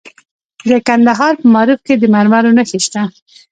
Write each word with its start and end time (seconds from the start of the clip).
د 0.69 0.71
کندهار 0.87 1.33
په 1.41 1.47
معروف 1.53 1.79
کې 1.87 1.93
د 1.97 2.03
مرمرو 2.13 2.55
نښې 2.57 2.79
شته. 2.85 3.01